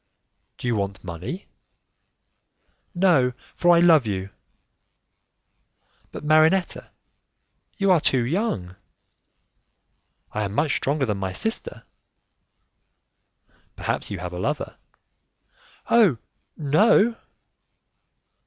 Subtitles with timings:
[0.57, 1.45] "Do you want money?"
[2.95, 4.31] "No, for I love you."
[6.11, 6.89] "But, Marinetta,
[7.77, 8.75] you are too young."
[10.31, 11.83] "I am much stronger than my sister."
[13.75, 14.75] "Perhaps you have a lover."
[15.87, 16.17] "Oh!
[16.57, 17.15] no."